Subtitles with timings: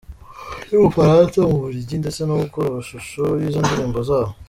[0.67, 4.31] cy'Ubufaransa ,mu Bubuligi ndetse no gukora amashusho y'izo ndirimbo zabo.